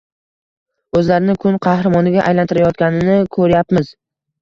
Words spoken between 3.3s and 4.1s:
ko‘ryapmiz.